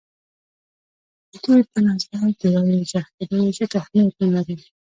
د 1.31 1.33
دوی 1.43 1.61
په 1.71 1.79
نظر 1.87 2.21
د 2.39 2.41
رایو 2.53 2.87
ذخیرې 2.91 3.41
ځکه 3.59 3.75
اهمیت 3.81 4.15
نه 4.35 4.41
لري. 4.47 4.65